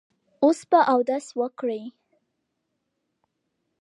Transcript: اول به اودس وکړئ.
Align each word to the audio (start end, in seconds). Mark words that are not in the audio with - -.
اول 0.43 0.59
به 0.69 0.79
اودس 0.93 1.25
وکړئ. 1.39 1.83